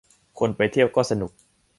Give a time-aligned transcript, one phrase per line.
[0.39, 1.31] คนไปเที่ยวก็สนุก